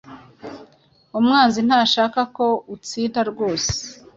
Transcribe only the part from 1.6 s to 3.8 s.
ntashaka ko utsinda rwose